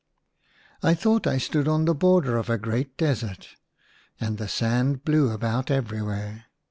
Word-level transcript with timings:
I 0.81 0.95
thought 0.95 1.27
I 1.27 1.37
stood 1.37 1.67
on 1.67 1.85
the 1.85 1.93
border 1.93 2.35
of 2.37 2.49
a 2.49 2.57
great 2.57 2.97
desert, 2.97 3.49
and 4.19 4.39
the 4.39 4.47
sand 4.47 5.03
blew 5.05 5.29
about 5.29 5.69
everywhere. 5.69 6.45